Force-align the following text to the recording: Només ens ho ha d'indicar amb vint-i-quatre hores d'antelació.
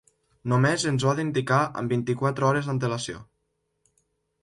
Només 0.53 0.85
ens 0.91 1.05
ho 1.05 1.11
ha 1.11 1.13
d'indicar 1.19 1.61
amb 1.83 1.95
vint-i-quatre 1.97 2.51
hores 2.51 2.71
d'antelació. 2.73 3.25